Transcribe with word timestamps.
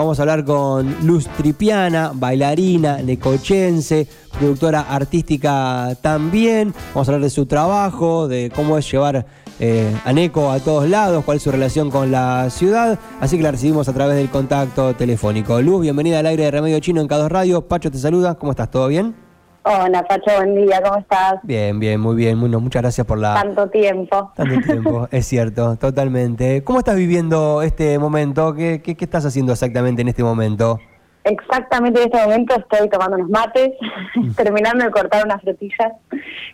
Vamos 0.00 0.18
a 0.18 0.22
hablar 0.22 0.46
con 0.46 1.06
Luz 1.06 1.28
Tripiana, 1.36 2.12
bailarina, 2.14 3.02
necochense, 3.02 4.08
productora 4.38 4.80
artística 4.80 5.94
también. 6.00 6.72
Vamos 6.94 7.06
a 7.06 7.12
hablar 7.12 7.24
de 7.24 7.28
su 7.28 7.44
trabajo, 7.44 8.26
de 8.26 8.50
cómo 8.56 8.78
es 8.78 8.90
llevar 8.90 9.26
eh, 9.58 9.94
a 10.06 10.12
Neco 10.14 10.50
a 10.50 10.58
todos 10.58 10.88
lados, 10.88 11.22
cuál 11.22 11.36
es 11.36 11.42
su 11.42 11.50
relación 11.50 11.90
con 11.90 12.10
la 12.10 12.48
ciudad. 12.48 12.98
Así 13.20 13.36
que 13.36 13.42
la 13.42 13.50
recibimos 13.50 13.90
a 13.90 13.92
través 13.92 14.16
del 14.16 14.30
contacto 14.30 14.96
telefónico. 14.96 15.60
Luz, 15.60 15.82
bienvenida 15.82 16.20
al 16.20 16.26
aire 16.26 16.44
de 16.44 16.50
Remedio 16.50 16.80
Chino 16.80 17.02
en 17.02 17.06
K2 17.06 17.28
Radio. 17.28 17.68
Pacho 17.68 17.90
te 17.90 17.98
saluda, 17.98 18.36
¿cómo 18.36 18.52
estás? 18.52 18.70
¿Todo 18.70 18.88
bien? 18.88 19.29
Hola, 19.62 20.02
Pacho, 20.04 20.34
buen 20.36 20.54
día, 20.54 20.80
¿cómo 20.82 20.98
estás? 20.98 21.34
Bien, 21.42 21.78
bien, 21.78 22.00
muy 22.00 22.16
bien. 22.16 22.40
Bueno, 22.40 22.60
muchas 22.60 22.80
gracias 22.80 23.06
por 23.06 23.18
la... 23.18 23.34
Tanto 23.34 23.68
tiempo. 23.68 24.32
Tanto 24.34 24.58
tiempo, 24.66 25.06
es 25.12 25.26
cierto, 25.26 25.76
totalmente. 25.76 26.64
¿Cómo 26.64 26.78
estás 26.78 26.96
viviendo 26.96 27.60
este 27.60 27.98
momento? 27.98 28.54
¿Qué, 28.54 28.80
qué, 28.82 28.96
estás 28.98 29.26
haciendo 29.26 29.52
exactamente 29.52 30.00
en 30.00 30.08
este 30.08 30.22
momento? 30.22 30.80
Exactamente 31.24 32.00
en 32.00 32.06
este 32.10 32.22
momento 32.22 32.54
estoy 32.56 32.88
tomando 32.88 33.16
unos 33.18 33.28
mates, 33.28 33.72
mm. 34.14 34.32
terminando 34.32 34.82
de 34.82 34.90
cortar 34.90 35.26
unas 35.26 35.42
frutillas, 35.42 35.92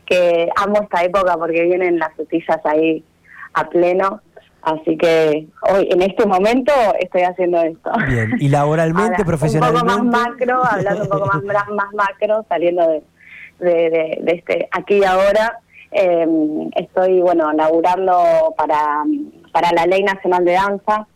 que 0.05 0.49
amo 0.57 0.81
esta 0.83 1.05
época 1.05 1.37
porque 1.37 1.63
vienen 1.63 2.01
las 2.01 2.13
frutillas 2.15 2.59
ahí 2.65 3.05
a 3.55 3.69
pleno. 3.69 4.21
Así 4.67 4.97
que 4.97 5.47
hoy, 5.71 5.89
en 5.93 6.03
este 6.03 6.27
momento, 6.27 6.73
estoy 6.99 7.23
haciendo 7.23 7.61
esto. 7.63 7.91
Bien, 8.09 8.33
y 8.41 8.49
laboralmente, 8.49 9.25
profesionalmente. 9.27 9.81
Un 9.81 9.89
poco 9.89 10.05
más 10.05 10.27
macro, 10.27 10.65
hablando 10.65 11.03
un 11.05 11.09
poco 11.09 11.27
más, 11.27 11.43
más 11.71 11.95
macro, 11.95 12.45
saliendo 12.49 12.89
de, 12.89 13.03
de, 13.61 14.23
este 14.27 14.69
aquí 14.73 14.99
y 14.99 15.05
ahora. 15.05 15.61
Em, 15.93 16.69
estoy, 16.75 17.21
bueno, 17.21 17.53
laburando 17.53 18.55
para, 18.57 19.05
para 19.53 19.71
la 19.71 19.87
Ley 19.87 20.03
Nacional 20.03 20.45
de 20.45 20.53
Danza. 20.53 21.07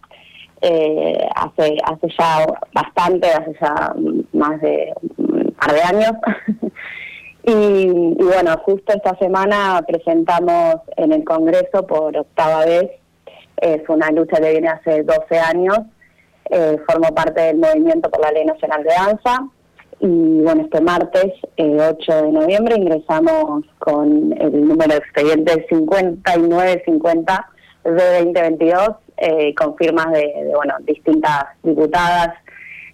Eh, 0.63 1.27
hace, 1.35 1.77
hace 1.85 2.07
ya 2.17 2.47
bastante, 2.73 3.27
hace 3.33 3.57
ya 3.61 3.95
más 4.33 4.61
de 4.61 4.93
un 5.17 5.57
par 5.59 5.75
de 5.75 5.83
años. 5.83 6.13
y, 7.43 7.53
y 7.53 8.25
bueno, 8.25 8.57
justo 8.65 8.93
esta 8.95 9.19
semana 9.19 9.83
presentamos 9.89 10.77
en 10.97 11.13
el 11.13 11.25
Congreso 11.25 11.85
por 11.85 12.17
octava 12.17 12.65
vez 12.65 13.00
es 13.61 13.89
una 13.89 14.11
lucha 14.11 14.41
que 14.41 14.51
viene 14.51 14.69
hace 14.69 15.03
12 15.03 15.39
años. 15.39 15.79
Eh, 16.51 16.77
formo 16.87 17.15
parte 17.15 17.41
del 17.41 17.59
movimiento 17.59 18.11
por 18.11 18.21
la 18.23 18.33
Ley 18.33 18.45
Nacional 18.45 18.83
de 18.83 18.91
Danza. 18.91 19.47
Y 20.01 20.41
bueno, 20.41 20.63
este 20.63 20.81
martes, 20.81 21.33
8 21.59 21.59
eh, 21.59 22.23
de 22.23 22.33
noviembre, 22.33 22.75
ingresamos 22.77 23.65
con 23.79 24.33
el 24.33 24.67
número 24.67 24.95
de 24.95 24.97
expediente 24.97 25.67
5950 25.69 27.51
de 27.85 27.91
2022, 27.91 28.89
eh, 29.19 29.55
con 29.55 29.77
firmas 29.77 30.11
de, 30.13 30.51
bueno, 30.55 30.75
distintas 30.87 31.45
diputadas 31.63 32.31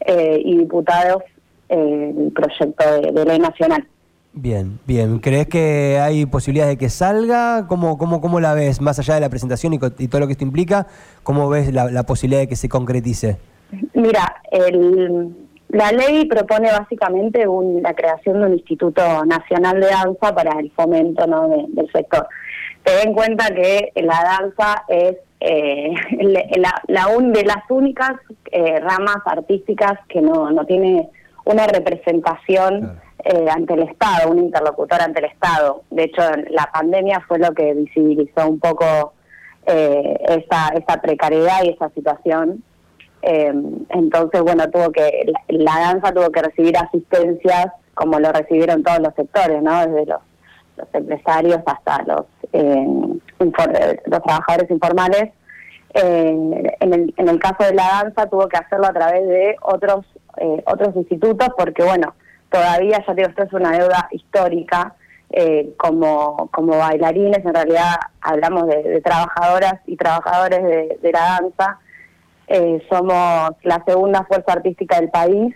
eh, 0.01 0.41
y 0.45 0.59
diputados 0.59 1.23
el 1.69 2.33
proyecto 2.35 3.01
de 3.01 3.25
ley 3.25 3.39
nacional. 3.39 3.87
Bien, 4.39 4.79
bien. 4.87 5.19
¿Crees 5.21 5.49
que 5.49 5.99
hay 5.99 6.27
posibilidades 6.27 6.75
de 6.75 6.77
que 6.79 6.91
salga? 6.91 7.67
¿Cómo, 7.69 7.97
cómo, 7.97 8.21
cómo 8.21 8.39
la 8.39 8.53
ves, 8.53 8.83
más 8.83 8.99
allá 8.99 9.15
de 9.15 9.23
la 9.23 9.31
presentación 9.31 9.73
y, 9.73 9.79
todo 9.79 10.21
lo 10.21 10.27
que 10.27 10.33
esto 10.33 10.45
implica? 10.45 10.87
¿Cómo 11.23 11.49
ves 11.49 11.73
la, 11.73 12.03
posibilidad 12.03 12.43
de 12.43 12.47
que 12.47 12.55
se 12.55 12.69
concretice? 12.69 13.39
Mira, 13.95 14.43
el, 14.51 15.35
la 15.69 15.91
ley 15.91 16.27
propone 16.27 16.71
básicamente 16.71 17.47
la 17.81 17.95
creación 17.95 18.41
de 18.41 18.47
un 18.49 18.53
Instituto 18.53 19.25
Nacional 19.25 19.81
de 19.81 19.87
Danza 19.87 20.35
para 20.35 20.61
el 20.61 20.71
fomento 20.73 21.27
¿no? 21.27 21.49
del 21.49 21.91
sector. 21.91 22.29
Ten 22.85 23.09
en 23.09 23.15
cuenta 23.15 23.47
que 23.55 23.91
la 23.97 24.23
danza 24.23 24.85
es 24.89 25.17
eh, 25.41 25.95
la, 26.59 26.83
la 26.89 27.09
un, 27.09 27.33
de 27.33 27.43
las 27.43 27.65
únicas 27.71 28.13
eh, 28.53 28.81
ramas 28.81 29.23
artísticas 29.25 29.99
que 30.11 30.21
no, 30.21 30.51
no 30.51 30.67
tiene 30.67 31.09
una 31.47 31.67
representación. 31.67 33.01
Eh, 33.29 33.47
ante 33.51 33.75
el 33.75 33.83
Estado, 33.83 34.31
un 34.31 34.39
interlocutor 34.39 35.03
ante 35.03 35.19
el 35.19 35.25
Estado. 35.25 35.83
De 35.91 36.05
hecho, 36.05 36.23
la 36.51 36.71
pandemia 36.73 37.19
fue 37.27 37.41
lo 37.41 37.53
que 37.55 37.75
visibilizó 37.75 38.49
un 38.49 38.61
poco 38.61 39.15
eh, 39.67 40.17
esa, 40.29 40.69
esa 40.69 41.01
precariedad 41.01 41.65
y 41.65 41.71
esa 41.71 41.89
situación. 41.89 42.63
Eh, 43.23 43.53
entonces, 43.89 44.43
bueno, 44.43 44.71
tuvo 44.71 44.93
que 44.93 45.33
la, 45.49 45.77
danza 45.77 46.13
tuvo 46.13 46.31
que 46.31 46.41
recibir 46.41 46.77
asistencias 46.77 47.67
como 47.95 48.21
lo 48.21 48.31
recibieron 48.31 48.85
todos 48.85 49.01
los 49.01 49.13
sectores, 49.17 49.61
¿no? 49.61 49.85
Desde 49.85 50.07
los, 50.07 50.21
empresarios 50.93 51.63
hasta 51.67 52.05
los, 52.05 52.27
los 52.53 54.23
trabajadores 54.23 54.71
informales. 54.71 55.33
en, 55.95 56.71
el, 56.81 57.13
en 57.17 57.29
el 57.29 57.41
caso 57.41 57.65
de 57.65 57.75
la 57.75 58.03
danza 58.03 58.29
tuvo 58.29 58.47
que 58.47 58.59
hacerlo 58.59 58.87
a 58.87 58.93
través 58.93 59.27
de 59.27 59.57
otros 59.63 60.07
otros 60.67 60.95
institutos 60.95 61.49
porque, 61.57 61.83
bueno, 61.83 62.15
todavía, 62.51 63.05
ya 63.07 63.15
digo, 63.15 63.29
esto 63.29 63.43
es 63.43 63.53
una 63.53 63.73
deuda 63.73 64.09
histórica. 64.11 64.95
Eh, 65.31 65.75
como, 65.77 66.49
como 66.53 66.79
bailarines, 66.79 67.45
en 67.45 67.53
realidad 67.53 67.97
hablamos 68.21 68.69
de, 68.69 69.01
trabajadoras 69.05 69.75
y 69.85 69.97
trabajadores 69.97 70.63
de, 71.03 71.13
la 71.13 71.41
danza. 71.41 71.79
Eh, 72.47 72.81
somos 72.89 73.51
la 73.65 73.83
segunda 73.85 74.25
fuerza 74.25 74.53
artística 74.53 75.01
del 75.01 75.11
país 75.11 75.53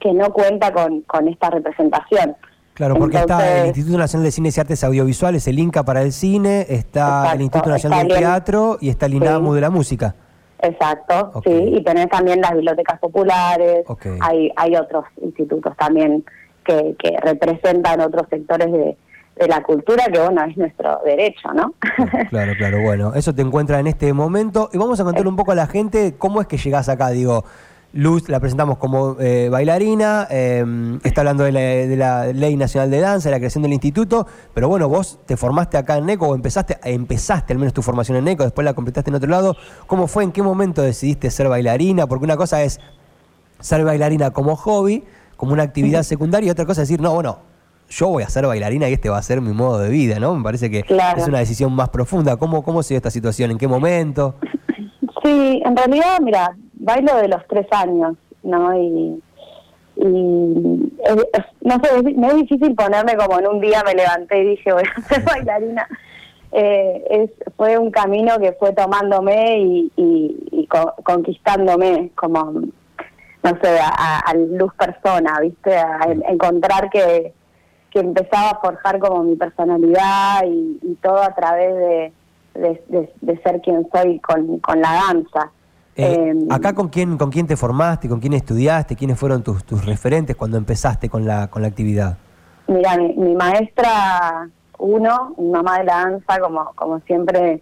que 0.00 0.12
no 0.12 0.32
cuenta 0.32 0.72
con, 0.72 1.02
con 1.02 1.28
esta 1.28 1.50
representación. 1.50 2.36
Claro, 2.74 2.96
porque 2.96 3.18
está 3.18 3.60
el 3.60 3.66
Instituto 3.68 3.96
Nacional 3.96 4.24
de 4.24 4.32
Cines 4.32 4.56
y 4.56 4.60
Artes 4.60 4.82
Audiovisuales, 4.82 5.46
el 5.46 5.60
INCA 5.60 5.84
para 5.84 6.02
el 6.02 6.12
cine, 6.12 6.66
está 6.68 7.32
el 7.32 7.42
Instituto 7.42 7.70
Nacional 7.70 8.08
del 8.08 8.18
Teatro 8.18 8.78
y 8.80 8.88
está 8.88 9.06
el 9.06 9.14
INAMU 9.14 9.54
de 9.54 9.60
la 9.60 9.70
Música. 9.70 10.16
Exacto, 10.64 11.42
sí, 11.44 11.52
y 11.52 11.84
tenés 11.84 12.08
también 12.08 12.40
las 12.40 12.52
bibliotecas 12.52 12.98
populares, 12.98 13.84
hay, 14.20 14.50
hay 14.56 14.76
otros 14.76 15.04
institutos 15.20 15.76
también 15.76 16.24
que, 16.64 16.94
que 16.98 17.16
representan 17.22 18.00
otros 18.00 18.26
sectores 18.30 18.72
de, 18.72 18.96
de 19.36 19.48
la 19.48 19.62
cultura, 19.62 20.04
que 20.12 20.18
bueno, 20.18 20.44
es 20.44 20.56
nuestro 20.56 21.00
derecho, 21.04 21.52
¿no? 21.52 21.74
Claro, 22.30 22.52
claro, 22.56 22.82
bueno, 22.82 23.12
eso 23.14 23.34
te 23.34 23.42
encuentra 23.42 23.78
en 23.80 23.86
este 23.86 24.12
momento. 24.12 24.70
Y 24.72 24.78
vamos 24.78 24.98
a 25.00 25.04
contar 25.04 25.26
un 25.26 25.36
poco 25.36 25.52
a 25.52 25.54
la 25.54 25.66
gente 25.66 26.14
cómo 26.16 26.40
es 26.40 26.46
que 26.46 26.56
llegás 26.56 26.88
acá, 26.88 27.10
digo, 27.10 27.44
Luz 27.94 28.28
la 28.28 28.40
presentamos 28.40 28.78
como 28.78 29.16
eh, 29.20 29.48
bailarina, 29.48 30.26
em, 30.28 30.98
está 31.04 31.20
hablando 31.20 31.44
de 31.44 31.52
la, 31.96 32.26
Ley 32.32 32.56
Nacional 32.56 32.90
de 32.90 32.98
Danza, 32.98 33.28
de 33.28 33.36
la 33.36 33.38
creación 33.38 33.62
del 33.62 33.72
instituto, 33.72 34.26
pero 34.52 34.68
bueno, 34.68 34.88
vos 34.88 35.20
te 35.24 35.36
formaste 35.36 35.76
acá 35.76 35.96
en 35.96 36.06
NECO 36.06 36.26
o 36.26 36.34
empezaste, 36.34 36.76
empezaste 36.82 37.52
al 37.52 37.60
menos 37.60 37.72
tu 37.72 37.82
formación 37.82 38.16
en 38.16 38.24
NECO, 38.24 38.42
después 38.42 38.64
la 38.64 38.74
completaste 38.74 39.10
en 39.10 39.14
otro 39.14 39.30
lado. 39.30 39.56
¿Cómo 39.86 40.08
fue? 40.08 40.24
¿En 40.24 40.32
qué 40.32 40.42
momento 40.42 40.82
decidiste 40.82 41.30
ser 41.30 41.48
bailarina? 41.48 42.08
Porque 42.08 42.24
una 42.24 42.36
cosa 42.36 42.64
es 42.64 42.80
ser 43.60 43.84
bailarina 43.84 44.32
como 44.32 44.56
hobby, 44.56 45.04
como 45.36 45.52
una 45.52 45.62
actividad 45.62 46.02
secundaria, 46.02 46.48
y 46.48 46.50
otra 46.50 46.66
cosa 46.66 46.82
es 46.82 46.88
decir, 46.88 47.00
no, 47.00 47.14
bueno, 47.14 47.38
yo 47.88 48.08
voy 48.08 48.24
a 48.24 48.28
ser 48.28 48.44
bailarina 48.44 48.88
y 48.88 48.94
este 48.94 49.08
va 49.08 49.18
a 49.18 49.22
ser 49.22 49.40
mi 49.40 49.52
modo 49.52 49.78
de 49.78 49.88
vida, 49.88 50.18
¿no? 50.18 50.34
Me 50.34 50.42
parece 50.42 50.68
que 50.68 50.80
es 50.80 51.28
una 51.28 51.38
decisión 51.38 51.72
más 51.72 51.90
profunda. 51.90 52.38
¿Cómo, 52.38 52.64
cómo 52.64 52.82
se 52.82 52.94
dio 52.94 52.96
esta 52.96 53.12
situación? 53.12 53.52
¿En 53.52 53.58
qué 53.58 53.68
momento? 53.68 54.34
Sí, 55.22 55.62
en 55.64 55.76
realidad, 55.76 56.18
mira, 56.20 56.56
bailo 56.84 57.16
de 57.16 57.28
los 57.28 57.46
tres 57.48 57.66
años, 57.72 58.16
¿no? 58.42 58.76
Y, 58.78 59.22
no 59.96 61.80
sé, 61.82 62.02
me 62.16 62.26
es 62.28 62.34
difícil 62.34 62.74
ponerme 62.74 63.16
como 63.16 63.38
en 63.38 63.46
un 63.46 63.60
día 63.60 63.82
me 63.86 63.94
levanté 63.94 64.42
y 64.42 64.48
dije 64.48 64.72
voy 64.72 64.82
a 64.82 65.00
ser 65.02 65.22
bailarina. 65.24 65.88
Eh, 66.50 67.04
es, 67.10 67.30
fue 67.56 67.78
un 67.78 67.90
camino 67.90 68.38
que 68.38 68.52
fue 68.52 68.72
tomándome 68.72 69.58
y, 69.58 69.92
y, 69.96 70.68
conquistándome 71.02 72.10
como, 72.14 72.44
no 72.52 73.50
sé, 73.62 73.78
a, 73.80 74.34
luz 74.34 74.72
persona, 74.74 75.38
¿viste? 75.40 75.76
A, 75.76 76.00
encontrar 76.28 76.90
que, 76.90 77.32
que 77.90 78.00
empezaba 78.00 78.50
a 78.50 78.60
forjar 78.60 78.98
como 78.98 79.22
mi 79.24 79.36
personalidad 79.36 80.44
y, 80.46 80.96
todo 81.02 81.22
a 81.22 81.34
través 81.34 81.74
de, 81.74 82.12
de, 83.20 83.42
ser 83.42 83.60
quien 83.60 83.88
soy 83.92 84.18
con, 84.20 84.58
con 84.58 84.80
la 84.80 84.92
danza. 84.92 85.50
Eh, 85.96 86.30
em, 86.30 86.46
acá 86.50 86.74
con 86.74 86.88
quién, 86.88 87.16
con 87.16 87.30
quién 87.30 87.46
te 87.46 87.56
formaste, 87.56 88.08
con 88.08 88.20
quién 88.20 88.32
estudiaste, 88.32 88.96
quiénes 88.96 89.18
fueron 89.18 89.42
tus, 89.42 89.64
tus 89.64 89.84
referentes 89.86 90.34
cuando 90.34 90.56
empezaste 90.56 91.08
con 91.08 91.24
la, 91.24 91.48
con 91.48 91.62
la 91.62 91.68
actividad. 91.68 92.18
Mira, 92.66 92.96
mi, 92.96 93.34
maestra 93.34 94.48
uno, 94.78 95.34
mi 95.38 95.50
mamá 95.50 95.78
de 95.78 95.84
la 95.84 95.96
danza, 95.96 96.40
como, 96.40 96.72
como 96.74 97.00
siempre 97.00 97.60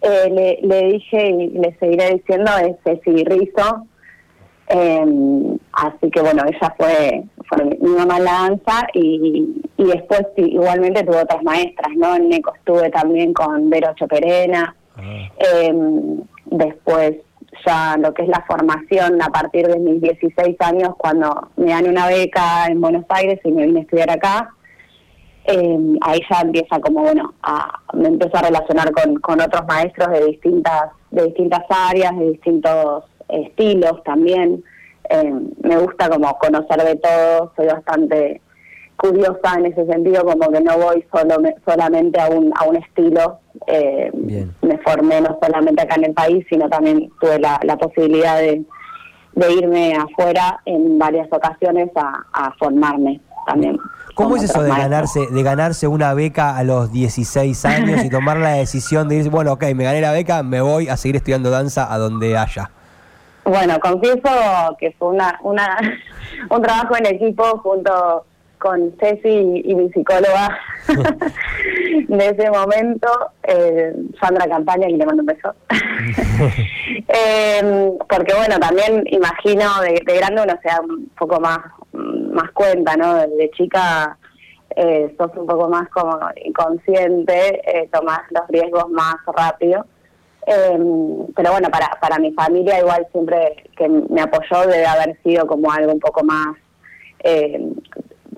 eh, 0.00 0.58
le, 0.62 0.82
dije 0.92 1.30
y 1.30 1.48
le 1.50 1.76
seguiré 1.78 2.14
diciendo, 2.14 2.50
es 2.58 2.76
Ceci 2.84 3.24
Rizzo. 3.24 3.86
Em, 4.68 5.58
así 5.72 6.10
que 6.10 6.20
bueno, 6.22 6.44
ella 6.46 6.74
fue, 6.78 7.24
mi, 7.80 7.90
mamá 7.90 8.16
en 8.16 8.24
la 8.24 8.32
danza 8.32 8.86
y, 8.94 9.62
y 9.76 9.84
después 9.84 10.22
igualmente 10.36 11.02
tuve 11.02 11.18
otras 11.18 11.42
maestras, 11.42 11.92
¿no? 11.96 12.14
En 12.16 12.30
Neco 12.30 12.54
estuve 12.54 12.88
también 12.90 13.34
con 13.34 13.68
Vero 13.68 13.92
Choperena. 13.96 14.74
Ah. 14.96 15.28
Em, 15.36 16.22
después 16.46 17.16
ya 17.66 17.96
lo 17.98 18.12
que 18.14 18.22
es 18.22 18.28
la 18.28 18.44
formación 18.46 19.20
a 19.22 19.28
partir 19.28 19.66
de 19.66 19.78
mis 19.78 20.00
16 20.00 20.56
años 20.60 20.94
cuando 20.96 21.50
me 21.56 21.70
dan 21.70 21.88
una 21.88 22.06
beca 22.06 22.66
en 22.66 22.80
Buenos 22.80 23.04
Aires 23.08 23.40
y 23.44 23.52
me 23.52 23.66
vine 23.66 23.80
a 23.80 23.82
estudiar 23.82 24.10
acá. 24.10 24.50
Eh, 25.44 25.78
ahí 26.02 26.20
ya 26.30 26.40
empieza 26.40 26.80
como 26.80 27.02
bueno 27.02 27.34
a, 27.42 27.80
me 27.94 28.08
empiezo 28.08 28.36
a 28.36 28.42
relacionar 28.42 28.92
con, 28.92 29.16
con 29.16 29.40
otros 29.40 29.66
maestros 29.66 30.08
de 30.10 30.26
distintas 30.26 30.90
de 31.10 31.24
distintas 31.24 31.62
áreas 31.68 32.16
de 32.16 32.30
distintos 32.30 33.04
estilos 33.28 34.02
también. 34.04 34.62
Eh, 35.10 35.34
me 35.62 35.76
gusta 35.78 36.08
como 36.08 36.38
conocer 36.38 36.82
de 36.82 36.96
todo, 36.96 37.52
soy 37.56 37.66
bastante 37.66 38.40
curiosa 38.96 39.54
en 39.58 39.66
ese 39.66 39.86
sentido, 39.86 40.24
como 40.24 40.50
que 40.50 40.60
no 40.60 40.78
voy 40.78 41.04
solo 41.12 41.36
solamente 41.66 42.20
a 42.20 42.28
un, 42.28 42.52
a 42.56 42.64
un 42.64 42.76
estilo. 42.76 43.38
Eh, 43.66 44.10
me 44.62 44.78
formé 44.78 45.20
no 45.20 45.38
solamente 45.42 45.82
acá 45.82 45.96
en 45.96 46.04
el 46.06 46.14
país, 46.14 46.44
sino 46.48 46.68
también 46.68 47.10
tuve 47.20 47.38
la, 47.38 47.60
la 47.62 47.76
posibilidad 47.76 48.38
de, 48.38 48.64
de, 49.34 49.52
irme 49.52 49.94
afuera 49.94 50.60
en 50.64 50.98
varias 50.98 51.28
ocasiones 51.30 51.90
a, 51.96 52.24
a 52.32 52.52
formarme 52.58 53.20
también. 53.46 53.78
¿Cómo 54.14 54.36
es 54.36 54.44
eso 54.44 54.62
de 54.62 54.70
ganarse, 54.70 55.26
de 55.30 55.42
ganarse 55.42 55.86
una 55.88 56.14
beca 56.14 56.56
a 56.56 56.64
los 56.64 56.92
16 56.92 57.64
años 57.64 58.04
y 58.04 58.10
tomar 58.10 58.36
la 58.36 58.50
decisión 58.50 59.08
de 59.08 59.16
decir, 59.16 59.30
bueno, 59.30 59.52
ok, 59.52 59.64
me 59.74 59.84
gané 59.84 60.00
la 60.00 60.12
beca, 60.12 60.42
me 60.42 60.60
voy 60.60 60.88
a 60.88 60.96
seguir 60.96 61.16
estudiando 61.16 61.50
danza 61.50 61.92
a 61.92 61.98
donde 61.98 62.36
haya? 62.36 62.70
Bueno, 63.44 63.78
confieso 63.80 64.30
que 64.78 64.92
fue 64.92 65.08
una, 65.08 65.38
una 65.42 65.78
un 66.50 66.62
trabajo 66.62 66.96
en 66.96 67.06
equipo 67.06 67.42
junto 67.58 68.24
con 68.62 68.94
Ceci 69.00 69.62
y, 69.64 69.74
mi 69.74 69.90
psicóloga 69.90 70.56
de 72.08 72.28
ese 72.28 72.48
momento, 72.48 73.08
eh, 73.42 73.92
Sandra 74.20 74.46
Campaña, 74.46 74.88
y 74.88 74.96
le 74.96 75.04
mando 75.04 75.22
un 75.22 75.26
beso. 75.26 75.52
eh, 77.08 77.92
porque 78.08 78.34
bueno, 78.34 78.60
también 78.60 79.02
imagino 79.08 79.64
de, 79.80 80.00
de, 80.06 80.16
grande 80.16 80.42
uno 80.42 80.54
se 80.62 80.68
da 80.68 80.80
un 80.80 81.10
poco 81.18 81.40
más, 81.40 81.58
más 81.92 82.52
cuenta, 82.52 82.96
¿no? 82.96 83.14
De, 83.14 83.50
chica 83.50 84.16
eh, 84.76 85.12
sos 85.18 85.36
un 85.36 85.46
poco 85.46 85.68
más 85.68 85.88
como 85.88 86.20
inconsciente, 86.44 87.60
eh, 87.66 87.88
tomás 87.92 88.20
los 88.30 88.46
riesgos 88.46 88.88
más 88.90 89.16
rápido. 89.26 89.84
Eh, 90.46 90.78
pero 91.34 91.50
bueno, 91.50 91.68
para, 91.68 91.98
para 92.00 92.18
mi 92.20 92.32
familia 92.32 92.78
igual 92.78 93.06
siempre 93.10 93.64
que 93.76 93.88
me 93.88 94.20
apoyó 94.20 94.66
debe 94.68 94.86
haber 94.86 95.20
sido 95.22 95.46
como 95.46 95.70
algo 95.70 95.92
un 95.92 96.00
poco 96.00 96.24
más 96.24 96.56
eh, 97.22 97.60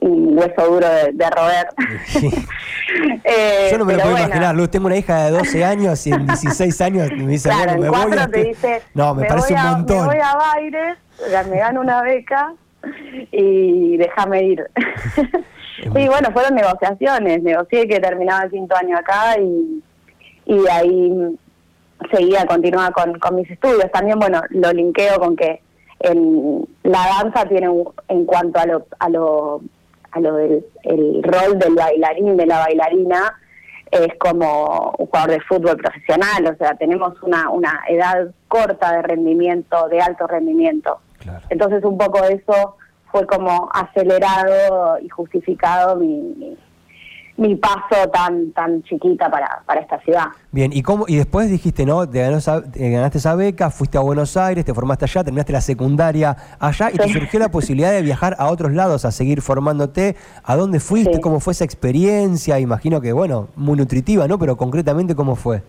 un 0.05 0.39
hueso 0.39 0.67
duro 0.67 0.87
de, 0.89 1.31
roer. 1.31 1.69
eh, 3.25 3.69
Yo 3.71 3.79
no 3.79 3.85
me 3.85 3.95
lo 3.95 4.03
puedo 4.03 4.19
imaginar, 4.19 4.55
Luz, 4.55 4.71
tengo 4.71 4.87
una 4.87 4.97
hija 4.97 5.25
de 5.25 5.31
12 5.31 5.65
años 5.65 6.07
y 6.07 6.13
en 6.13 6.27
16 6.27 6.81
años 6.83 7.11
me 7.17 7.27
dice, 7.27 7.49
claro, 7.49 7.79
me 7.79 7.89
voy 7.89 8.19
a... 8.19 8.29
Te 8.29 8.45
dice, 8.45 8.83
no, 8.95 9.15
me, 9.15 9.27
parece 9.27 9.55
un 9.55 9.63
montón. 9.63 10.09
Me 10.09 10.15
voy 10.15 10.23
a 10.23 10.37
Baires, 10.37 10.99
me 11.49 11.59
gano 11.59 11.81
una 11.81 12.03
beca 12.03 12.53
y 13.33 13.97
déjame 13.97 14.43
ir. 14.43 14.71
y 15.83 16.09
bueno, 16.09 16.31
fueron 16.33 16.55
negociaciones, 16.55 17.43
negocié 17.43 17.89
que 17.89 18.01
terminaba 18.01 18.45
el 18.45 18.51
quinto 18.51 18.77
año 18.77 18.99
acá 18.99 19.39
y, 19.39 19.83
y 20.47 20.69
ahí 20.71 21.39
seguía, 22.11 22.45
continuaba 22.45 22.91
con, 22.91 23.19
con 23.19 23.37
mis 23.37 23.51
estudios. 23.51 23.91
También, 23.91 24.19
bueno, 24.19 24.43
lo 24.51 24.71
linkeo 24.73 25.19
con 25.19 25.35
que 25.35 25.63
en 26.01 26.67
la 26.83 27.07
danza 27.23 27.47
tiene 27.47 27.69
en 28.09 28.27
cuanto 28.27 28.61
a 28.61 28.67
lo, 28.67 28.87
a 28.99 29.09
lo 29.09 29.63
a 30.15 30.21
lo 30.21 30.37
del 30.37 30.65
el 30.85 31.23
rol 31.23 31.59
del 31.59 31.75
bailarín, 31.75 32.37
de 32.37 32.47
la 32.47 32.61
bailarina, 32.61 33.35
es 33.91 34.09
como 34.19 34.95
un 34.99 35.07
jugador 35.07 35.31
de 35.31 35.41
fútbol 35.41 35.77
profesional, 35.77 36.47
o 36.53 36.57
sea, 36.57 36.75
tenemos 36.75 37.21
una, 37.23 37.51
una 37.51 37.81
edad 37.89 38.29
corta 38.49 38.93
de 38.93 39.03
rendimiento, 39.03 39.89
de 39.89 40.01
alto 40.01 40.27
rendimiento. 40.27 41.01
Entonces 41.49 41.83
un 41.85 41.97
poco 41.97 42.23
eso 42.25 42.77
fue 43.11 43.27
como 43.27 43.71
acelerado 43.73 44.99
y 45.01 45.09
justificado 45.09 45.97
mi, 45.97 46.35
mi 46.37 46.57
paso 47.61 48.09
tan 48.13 48.53
tan 48.53 48.83
chiquita 48.85 49.29
para, 49.29 49.63
para 49.67 49.81
esta 49.81 49.99
ciudad. 50.01 50.27
Bien, 50.53 50.73
¿y 50.73 50.83
cómo 50.83 51.05
y 51.09 51.17
después 51.17 51.51
dijiste, 51.51 51.85
no, 51.85 52.09
te, 52.09 52.21
ganaste 52.21 53.19
esa 53.19 53.35
beca, 53.35 53.71
fuiste 53.71 53.99
a 53.99 54.03
Buenos 54.03 54.37
Aires, 54.37 54.65
te 54.65 54.73
formaste 54.73 55.05
allá, 55.07 55.25
terminaste 55.25 55.53
la 55.53 55.61
secundaria 55.61 56.37
allá 56.59 56.91
y 56.93 56.97
te 56.97 57.09
surgió 57.09 57.41
la 57.41 57.51
posibilidad 57.51 57.93
de 57.93 58.03
viajar 58.03 58.37
a 58.39 58.49
otros 58.51 58.73
lados, 58.73 59.05
a 59.05 59.11
seguir 59.11 59.43
formándote? 59.43 60.15
¿A 60.45 60.57
dónde 60.57 60.79
fuiste? 60.79 61.21
¿Cómo 61.21 61.41
fue 61.41 61.53
esa 61.53 61.65
experiencia? 61.65 62.61
Imagino 62.61 63.01
que, 63.01 63.13
bueno, 63.13 63.49
muy 63.57 63.77
nutritiva, 63.77 64.29
¿no? 64.29 64.39
Pero 64.39 64.57
concretamente, 64.57 65.15
¿cómo 65.17 65.35
fue? 65.35 65.63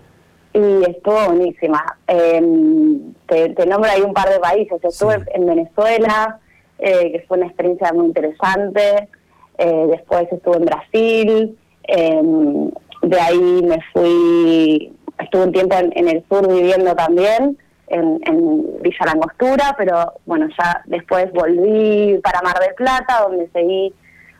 Y 0.53 0.83
estuvo 0.89 1.25
buenísima. 1.25 1.83
Em, 2.07 3.13
te, 3.27 3.49
te, 3.49 3.65
nombro 3.65 3.89
ahí 3.89 4.01
un 4.01 4.13
par 4.13 4.29
de 4.29 4.39
países. 4.39 4.81
Estuve 4.83 5.25
en 5.33 5.45
Venezuela, 5.45 6.39
eh, 6.77 7.11
que 7.11 7.25
fue 7.27 7.37
una 7.37 7.47
experiencia 7.47 7.91
muy 7.91 8.05
interesante 8.05 9.09
eh, 9.57 9.87
después 9.89 10.27
estuve 10.31 10.57
en 10.57 10.65
Brasil, 10.65 11.57
em, 11.83 12.71
de 13.01 13.19
ahí 13.19 13.61
me 13.63 13.79
fui, 13.93 14.93
estuve 15.19 15.43
un 15.43 15.51
tiempo 15.51 15.75
en, 15.77 16.07
el 16.07 16.23
sur 16.27 16.47
viviendo 16.47 16.95
también, 16.95 17.57
en, 17.87 18.19
en, 18.25 18.81
Villa 18.81 19.05
Langostura, 19.05 19.75
pero 19.77 20.13
bueno, 20.25 20.47
ya 20.57 20.81
después 20.85 21.31
volví 21.33 22.19
para 22.23 22.41
Mar 22.41 22.59
del 22.59 22.73
Plata, 22.75 23.25
donde 23.27 23.47
seguí 23.53 23.93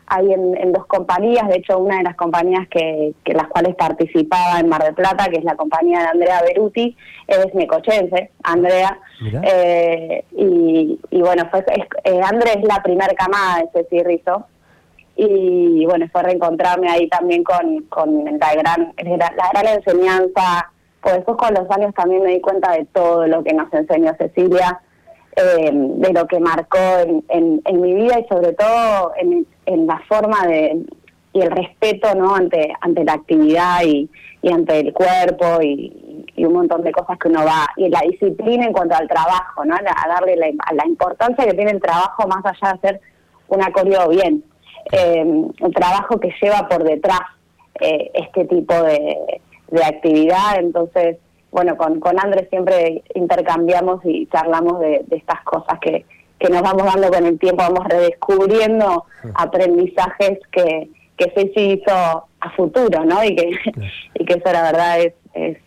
ahí 0.08 0.32
en, 0.32 0.72
dos 0.72 0.86
compañías, 0.86 1.48
de 1.48 1.56
hecho 1.56 1.78
una 1.78 1.98
de 1.98 2.04
las 2.04 2.16
compañías 2.16 2.66
que, 2.68 3.12
que 3.24 3.34
las 3.34 3.48
cuales 3.48 3.74
participaba 3.74 4.60
en 4.60 4.68
Mar 4.68 4.82
del 4.82 4.94
Plata, 4.94 5.28
que 5.28 5.38
es 5.38 5.44
la 5.44 5.56
compañía 5.56 6.00
de 6.00 6.06
Andrea 6.06 6.42
Beruti, 6.42 6.96
es 7.26 7.54
necochense, 7.54 8.30
Andrea, 8.42 8.98
eh, 9.42 10.24
y, 10.36 10.98
y, 11.10 11.20
bueno, 11.20 11.48
fue, 11.50 11.60
es, 11.60 11.86
eh, 12.04 12.20
Andrea 12.22 12.54
es 12.54 12.64
la 12.64 12.82
primera 12.82 13.14
camada 13.14 13.64
de 13.74 13.80
ese 13.80 14.04
Rizzo, 14.04 14.46
y 15.16 15.86
bueno, 15.86 16.06
fue 16.12 16.22
reencontrarme 16.22 16.90
ahí 16.90 17.08
también 17.08 17.42
con, 17.42 17.82
con 17.84 18.24
la, 18.24 18.54
gran, 18.54 18.92
la 18.98 19.50
gran 19.52 19.66
enseñanza, 19.66 20.70
pues 21.00 21.16
después 21.16 21.38
con 21.38 21.54
los 21.54 21.70
años 21.70 21.94
también 21.94 22.22
me 22.22 22.32
di 22.32 22.40
cuenta 22.40 22.72
de 22.72 22.84
todo 22.86 23.26
lo 23.26 23.42
que 23.42 23.54
nos 23.54 23.72
enseñó 23.72 24.14
Cecilia, 24.18 24.80
eh, 25.36 25.70
de 25.72 26.12
lo 26.12 26.26
que 26.26 26.38
marcó 26.38 26.78
en, 27.28 27.62
en, 27.64 27.80
mi 27.80 27.94
vida 27.94 28.20
y 28.20 28.26
sobre 28.26 28.52
todo 28.52 29.12
en, 29.16 29.46
en 29.66 29.86
la 29.86 30.00
forma 30.08 30.46
de 30.46 30.84
y 31.32 31.40
el 31.42 31.50
respeto 31.50 32.14
no 32.14 32.34
ante 32.34 32.72
ante 32.80 33.04
la 33.04 33.12
actividad 33.12 33.82
y, 33.84 34.08
y 34.40 34.50
ante 34.50 34.80
el 34.80 34.94
cuerpo 34.94 35.60
y, 35.60 36.24
y, 36.34 36.44
un 36.46 36.54
montón 36.54 36.82
de 36.82 36.92
cosas 36.92 37.18
que 37.18 37.28
uno 37.28 37.44
va 37.44 37.66
y 37.76 37.90
la 37.90 38.00
disciplina 38.00 38.64
en 38.64 38.72
cuanto 38.72 38.96
al 38.96 39.06
trabajo 39.06 39.62
no 39.66 39.74
a, 39.74 40.08
darle 40.08 40.36
la, 40.36 40.46
la 40.72 40.86
importancia 40.86 41.44
que 41.44 41.52
tiene 41.52 41.72
el 41.72 41.82
trabajo 41.82 42.26
más 42.26 42.44
allá 42.46 42.72
de 42.72 42.88
hacer 42.88 43.00
un 43.48 43.60
coreo 43.72 44.08
bien 44.08 44.42
eh, 44.92 45.44
el 45.58 45.74
trabajo 45.74 46.20
que 46.20 46.34
lleva 46.40 46.68
por 46.68 46.84
detrás 46.84 47.20
eh, 47.80 48.10
este 48.14 48.44
tipo 48.46 48.74
de, 48.82 49.40
actividad. 49.84 50.58
Entonces, 50.58 51.18
bueno, 51.50 51.76
con, 51.76 52.00
con 52.00 52.18
Andrés 52.18 52.48
siempre 52.50 53.02
intercambiamos 53.14 54.00
y 54.04 54.26
charlamos 54.26 54.80
de, 54.80 55.04
estas 55.10 55.42
cosas 55.42 55.78
que, 55.80 56.04
que 56.38 56.48
nos 56.48 56.62
vamos 56.62 56.84
dando 56.84 57.10
con 57.10 57.26
el 57.26 57.38
tiempo, 57.38 57.62
vamos 57.62 57.84
redescubriendo 57.88 59.04
aprendizajes 59.34 60.38
que, 60.52 60.88
que 61.16 61.30
se 61.30 61.60
hizo 61.60 61.92
a 61.92 62.50
futuro, 62.56 63.04
¿no? 63.04 63.24
Y 63.24 63.34
que, 63.34 63.50
y 64.14 64.24
que 64.24 64.34
eso 64.34 64.52
la 64.52 64.62
verdad 64.62 65.00
es, 65.00 65.14
es 65.34 65.58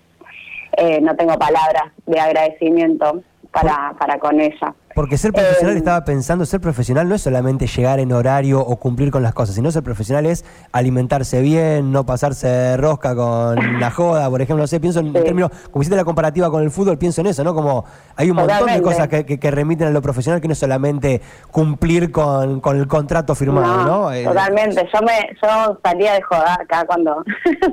eh, 0.78 1.02
no 1.02 1.16
tengo 1.16 1.38
palabras 1.38 1.92
de 2.06 2.20
agradecimiento 2.20 3.22
para, 3.52 3.94
para 4.00 4.20
con 4.20 4.40
ella. 4.40 4.74
Porque 5.00 5.18
ser 5.18 5.32
profesional, 5.32 5.76
eh, 5.76 5.78
estaba 5.78 6.04
pensando, 6.04 6.46
ser 6.46 6.60
profesional 6.60 7.08
no 7.08 7.16
es 7.16 7.22
solamente 7.22 7.68
llegar 7.68 8.02
en 8.02 8.12
horario 8.12 8.60
o 8.60 8.76
cumplir 8.76 9.12
con 9.12 9.24
las 9.24 9.34
cosas, 9.34 9.56
sino 9.56 9.72
ser 9.72 9.82
profesional 9.82 10.26
es 10.26 10.44
alimentarse 10.74 11.42
bien, 11.42 11.94
no 11.94 12.06
pasarse 12.06 12.76
rosca 12.76 13.16
con 13.16 13.80
la 13.80 13.92
joda, 13.92 14.30
por 14.30 14.42
ejemplo, 14.42 14.62
no 14.62 14.68
sé, 14.68 14.82
pienso 14.82 15.00
en 15.00 15.14
términos, 15.14 15.52
como 15.72 15.84
hiciste 15.84 15.96
la 15.96 16.04
comparativa 16.04 16.52
con 16.52 16.64
el 16.64 16.70
fútbol, 16.70 16.98
pienso 16.98 17.22
en 17.22 17.28
eso, 17.28 17.46
¿no? 17.46 17.56
Como 17.56 17.86
hay 18.18 18.30
un 18.30 18.36
montón 18.36 18.68
de 18.68 18.82
cosas 18.82 19.08
que, 19.08 19.24
que, 19.26 19.52
remiten 19.52 19.88
a 19.88 19.92
lo 19.92 20.02
profesional 20.02 20.42
que 20.42 20.50
no 20.50 20.52
es 20.52 20.60
solamente 20.60 21.22
cumplir 21.50 22.12
con, 22.12 22.60
con 22.60 22.78
el 22.78 22.86
contrato 22.86 23.36
firmado, 23.36 23.86
¿no? 23.86 24.12
Eh, 24.12 24.26
totalmente, 24.26 24.86
yo 24.94 25.02
me 25.02 25.30
yo 25.42 25.80
salía 25.82 26.16
de 26.16 26.22
joda 26.24 26.58
acá 26.60 26.84
cuando 26.86 27.24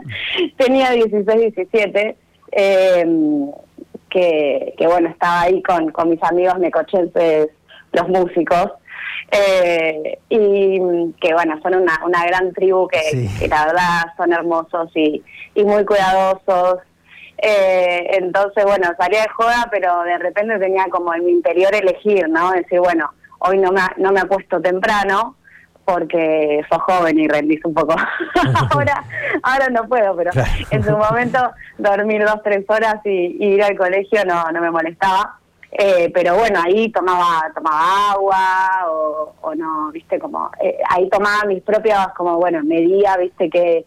tenía 0.59 0.93
16, 0.93 1.27
17. 1.57 2.17
Eh, 2.53 3.05
que, 4.11 4.75
bueno, 4.87 5.09
estaba 5.09 5.43
ahí 5.43 5.63
con, 5.63 5.91
con 5.91 6.11
mis 6.11 6.23
amigos 6.23 6.59
necochenses, 6.59 7.49
los 7.93 8.09
músicos, 8.09 8.73
eh, 9.31 10.19
y 10.29 10.79
que 11.21 11.33
bueno, 11.33 11.59
son 11.63 11.75
una, 11.75 12.01
una 12.05 12.25
gran 12.27 12.53
tribu 12.53 12.89
que, 12.89 13.29
la 13.49 13.67
verdad 13.67 14.03
son 14.17 14.33
hermosos 14.33 14.91
y, 14.95 15.23
y 15.55 15.65
muy 15.65 15.85
cuidadosos. 15.85 16.79
Eh, 17.39 18.09
entonces, 18.13 18.65
bueno, 18.65 18.89
salía 18.99 19.23
de 19.23 19.29
joda, 19.29 19.69
pero 19.71 20.03
de 20.05 20.19
repente 20.19 20.59
tenía 20.59 20.87
como 20.91 21.13
en 21.13 21.25
mi 21.25 21.33
interior 21.33 21.75
elegir, 21.75 22.29
¿no? 22.29 22.53
Decir, 22.53 22.81
bueno, 22.81 23.11
hoy 23.41 23.59
no 23.59 23.73
me, 23.73 23.83
no 23.99 24.13
me 24.13 24.21
apuesto 24.21 24.61
temprano, 24.61 25.37
porque 25.87 26.61
sos 26.69 26.83
joven 26.83 27.19
y 27.19 27.29
rendís 27.29 27.65
un 27.65 27.73
poco. 27.73 27.95
ahora 28.71 29.05
ahora 29.43 29.69
no 29.71 29.89
puedo, 29.89 30.15
pero 30.17 30.33
en 30.71 30.85
su 30.85 30.97
momento 30.97 31.39
dormir 31.79 32.25
dos, 32.25 32.43
tres 32.43 32.65
horas 32.69 32.97
y, 33.05 33.37
ir 33.41 33.63
al 33.63 33.77
colegio 33.77 34.25
no, 34.27 34.51
no 34.53 34.61
me 34.61 34.71
molestaba. 34.71 35.39
Eh, 35.79 36.11
pero 36.13 36.37
bueno, 36.37 36.61
ahí 36.65 36.91
tomaba 36.91 37.51
tomaba 37.55 38.13
agua 38.13 38.87
o, 39.43 39.55
no, 39.55 39.91
viste, 39.93 40.19
como 40.19 40.51
eh, 40.61 40.79
ahí 40.91 41.09
tomaba 41.09 41.45
mis 41.45 41.63
propias, 41.63 42.09
como 42.17 42.37
bueno, 42.37 42.63
medía, 42.65 43.17
viste, 43.17 43.51
qué, 43.51 43.85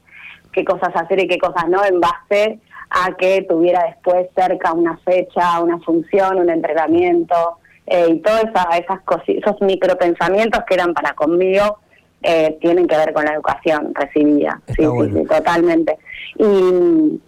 qué 0.51 0.63
cosas 0.63 0.95
hacer 0.95 1.19
y 1.19 1.27
qué 1.27 1.37
cosas 1.37 1.67
no 1.67 1.83
en 1.83 1.99
base 1.99 2.59
a 2.89 3.15
que 3.15 3.43
tuviera 3.47 3.83
después 3.85 4.27
cerca 4.35 4.73
una 4.73 4.97
fecha, 4.97 5.61
una 5.61 5.79
función, 5.79 6.39
un 6.39 6.49
entrenamiento 6.49 7.57
eh, 7.87 8.07
y 8.09 8.19
todas 8.19 8.45
esas 8.45 8.99
esos 9.27 9.61
micropensamientos 9.61 10.63
que 10.65 10.75
eran 10.75 10.93
para 10.93 11.13
conmigo 11.13 11.79
eh, 12.23 12.57
tienen 12.61 12.87
que 12.87 12.97
ver 12.97 13.13
con 13.13 13.25
la 13.25 13.33
educación 13.33 13.93
recibida, 13.95 14.61
sí, 14.67 14.83
sí, 14.83 15.23
totalmente. 15.27 15.97
Y, 16.37 17.21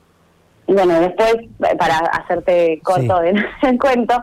bueno, 0.67 0.99
después, 0.99 1.35
para 1.77 1.97
hacerte 1.97 2.79
corto 2.83 3.19
del 3.19 3.43
cuento, 3.79 4.21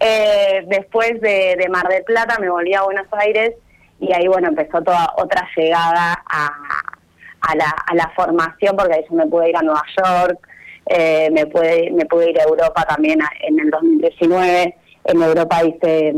eh, 0.00 0.64
después 0.66 1.20
de, 1.20 1.56
de, 1.58 1.68
Mar 1.68 1.88
del 1.88 2.04
Plata 2.04 2.38
me 2.40 2.50
volví 2.50 2.74
a 2.74 2.82
Buenos 2.82 3.06
Aires 3.12 3.54
y 4.00 4.12
ahí, 4.12 4.26
bueno, 4.26 4.48
empezó 4.48 4.82
toda 4.82 5.12
otra 5.16 5.46
llegada 5.56 6.22
a, 6.28 6.50
a, 7.40 7.56
la, 7.56 7.74
a 7.86 7.94
la 7.94 8.10
formación, 8.16 8.76
porque 8.76 8.94
ahí 8.94 9.04
yo 9.08 9.16
me 9.16 9.26
pude 9.26 9.50
ir 9.50 9.56
a 9.56 9.62
Nueva 9.62 9.82
York, 9.96 10.38
eh, 10.86 11.30
me, 11.32 11.46
pude, 11.46 11.90
me 11.92 12.04
pude 12.06 12.30
ir 12.30 12.40
a 12.40 12.44
Europa 12.44 12.84
también 12.84 13.20
en 13.40 13.58
el 13.58 13.70
2019. 13.70 14.76
En 15.04 15.22
Europa 15.22 15.64
hice 15.64 16.14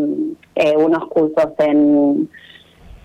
eh, 0.54 0.76
unos 0.76 1.08
cursos 1.08 1.48
en, 1.58 2.28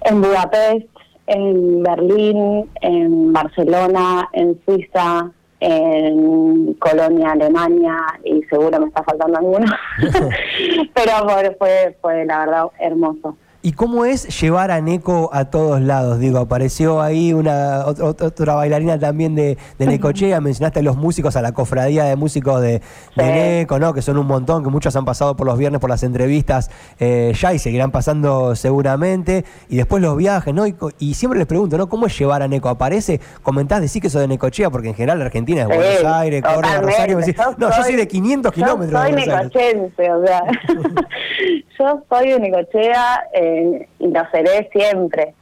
en 0.02 0.22
Budapest, 0.22 0.88
en 1.28 1.84
Berlín, 1.84 2.70
en 2.82 3.34
Barcelona, 3.34 4.30
en 4.34 4.60
Suiza, 4.66 5.32
en 5.60 6.74
Colonia, 6.76 7.32
Alemania, 7.32 7.96
y 8.24 8.42
seguro 8.44 8.80
me 8.80 8.88
está 8.88 9.04
faltando 9.04 9.38
alguno. 9.38 9.66
Pero 10.94 11.12
fue, 11.58 11.98
fue 12.02 12.26
la 12.26 12.40
verdad 12.40 12.66
hermoso. 12.80 13.38
¿Y 13.64 13.74
cómo 13.74 14.06
es 14.06 14.42
llevar 14.42 14.72
a 14.72 14.82
Neko 14.82 15.30
a 15.34 15.46
todos 15.46 15.80
lados? 15.82 16.18
Digo, 16.20 16.40
apareció 16.40 17.00
ahí 17.00 17.32
una 17.32 17.86
otra 17.86 18.56
bailarina 18.56 18.98
también 18.98 19.36
de, 19.36 19.56
de 19.78 19.86
Necochea, 19.86 20.42
mencionaste 20.42 20.80
a 20.80 20.82
los 20.82 20.98
músicos, 20.98 21.36
a 21.36 21.44
la 21.44 21.52
cofradía 21.52 22.06
de 22.06 22.16
músicos 22.16 22.60
de, 22.60 22.82
Neko, 23.16 23.78
¿no? 23.78 23.94
Que 23.94 24.02
son 24.02 24.18
un 24.18 24.26
montón, 24.26 24.64
que 24.64 24.72
muchos 24.72 24.96
han 24.96 25.06
pasado 25.06 25.36
por 25.36 25.46
los 25.46 25.60
viernes 25.60 25.80
por 25.80 25.92
las 25.92 26.02
entrevistas 26.02 26.72
eh, 27.00 27.34
ya 27.36 27.54
y 27.54 27.60
seguirán 27.60 27.92
pasando 27.92 28.56
seguramente. 28.56 29.46
Y 29.70 29.76
después 29.76 30.02
los 30.02 30.18
viajes, 30.18 30.56
¿no? 30.56 30.66
Y, 30.66 31.14
siempre 31.14 31.38
les 31.38 31.48
pregunto, 31.48 31.78
¿no? 31.78 31.88
¿Cómo 31.88 32.08
es 32.08 32.18
llevar 32.18 32.42
a 32.42 32.48
Neko? 32.48 32.68
¿Aparece? 32.68 33.22
Comentás, 33.44 33.82
decís 33.82 34.02
que 34.02 34.10
sos 34.10 34.22
de 34.22 34.28
Necochea, 34.28 34.72
porque 34.72 34.88
en 34.88 34.96
general 34.96 35.22
Argentina 35.22 35.62
es 35.62 35.68
Buenos 35.68 36.04
Aires, 36.04 36.42
Córdoba, 36.42 36.82
Rosario. 36.82 37.20
no, 37.58 37.70
yo 37.70 37.84
soy 37.84 37.96
de 37.96 38.08
500 38.08 38.52
kilómetros. 38.52 39.02
Soy 39.02 39.12
necochense, 39.12 40.12
o 40.12 40.26
sea. 40.26 40.44
yo 41.82 42.04
soy 42.10 42.30
de 42.30 42.40
Necochea. 42.40 43.28
Eh, 43.34 43.88
y 44.00 44.08
lo 44.08 44.22
seré 44.32 44.70
siempre. 44.72 45.34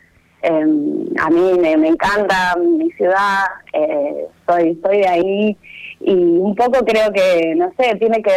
Em, 0.41 1.05
a 1.19 1.29
mí 1.29 1.59
me, 1.59 1.73
encanta 1.73 2.55
mi 2.57 2.89
ciudad, 2.91 3.43
eh, 3.73 4.25
soy, 4.47 4.79
soy 4.81 4.99
de 4.99 5.07
ahí 5.07 5.57
y 5.99 6.13
un 6.13 6.55
poco 6.55 6.85
creo 6.85 7.11
que, 7.11 7.55
no 7.55 7.71
sé, 7.77 7.95
tiene 7.95 8.21
que... 8.21 8.31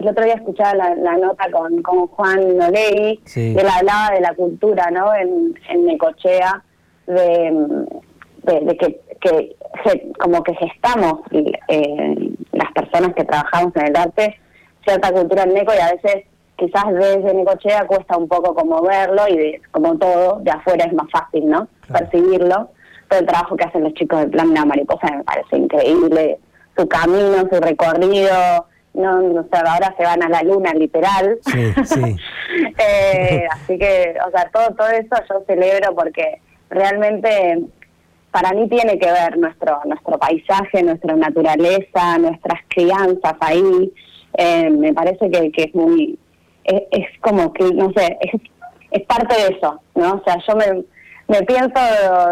El 0.00 0.08
otro 0.08 0.24
día 0.24 0.34
escuchaba 0.34 0.74
la, 0.74 1.16
nota 1.16 1.50
con, 1.50 1.82
con 1.82 2.06
Juan 2.08 2.56
Nolei, 2.56 3.20
sí. 3.24 3.54
él 3.58 3.66
hablaba 3.68 4.14
de 4.14 4.20
la 4.20 4.34
cultura, 4.34 4.90
¿no? 4.90 5.14
En, 5.14 5.54
en 5.68 5.86
Necochea, 5.86 6.62
de, 7.06 7.86
de, 8.42 8.76
que, 8.76 9.00
que, 9.20 9.56
como 10.18 10.42
que 10.42 10.54
gestamos 10.54 11.20
eh, 11.32 12.32
las 12.52 12.72
personas 12.72 13.14
que 13.14 13.24
trabajamos 13.24 13.76
en 13.76 13.86
el 13.86 13.96
arte 13.96 14.38
cierta 14.84 15.12
cultura 15.12 15.42
en 15.42 15.54
Neco 15.54 15.72
y 15.74 15.80
a 15.80 15.92
veces 15.92 16.24
quizás 16.58 16.84
desde 16.92 17.32
Necochea 17.32 17.86
cuesta 17.86 18.16
un 18.16 18.28
poco 18.28 18.54
como 18.54 18.82
verlo 18.82 19.22
y 19.28 19.36
de, 19.36 19.62
como 19.70 19.96
todo, 19.96 20.40
de 20.40 20.50
afuera 20.50 20.84
es 20.84 20.92
más 20.92 21.08
fácil, 21.10 21.48
¿no? 21.48 21.68
Percibirlo. 21.90 22.70
Pero 23.08 23.20
el 23.20 23.26
trabajo 23.26 23.56
que 23.56 23.64
hacen 23.64 23.84
los 23.84 23.94
chicos 23.94 24.20
del 24.20 24.30
Plan 24.30 24.48
de 24.48 24.54
la 24.60 24.66
Mariposa 24.66 25.06
me 25.16 25.24
parece 25.24 25.56
increíble. 25.56 26.38
Su 26.76 26.86
camino, 26.88 27.48
su 27.50 27.60
recorrido, 27.60 28.66
no, 28.94 29.22
no 29.22 29.42
sé, 29.44 29.56
ahora 29.56 29.94
se 29.96 30.02
van 30.02 30.22
a 30.22 30.28
la 30.28 30.42
luna, 30.42 30.74
literal. 30.74 31.38
Sí, 31.42 31.72
sí. 31.84 32.16
eh, 32.78 33.46
así 33.50 33.78
que, 33.78 34.16
o 34.26 34.30
sea, 34.30 34.50
todo, 34.52 34.74
todo 34.74 34.88
eso 34.88 35.16
yo 35.30 35.44
celebro 35.46 35.94
porque 35.94 36.40
realmente 36.68 37.60
para 38.32 38.52
mí 38.52 38.68
tiene 38.68 38.98
que 38.98 39.10
ver 39.10 39.38
nuestro, 39.38 39.80
nuestro 39.86 40.18
paisaje, 40.18 40.82
nuestra 40.82 41.14
naturaleza, 41.16 42.18
nuestras 42.18 42.60
crianzas 42.68 43.34
ahí. 43.40 43.92
Eh, 44.36 44.70
me 44.70 44.92
parece 44.92 45.30
que, 45.30 45.50
que 45.50 45.62
es 45.64 45.74
muy 45.74 46.18
es, 46.68 47.06
como 47.20 47.52
que, 47.52 47.64
no 47.72 47.90
sé, 47.96 48.18
es, 48.20 48.40
es 48.90 49.02
parte 49.06 49.34
de 49.34 49.56
eso, 49.56 49.80
¿no? 49.94 50.14
O 50.14 50.22
sea, 50.24 50.36
yo 50.46 50.56
me, 50.56 50.84
me 51.28 51.42
pienso 51.44 51.80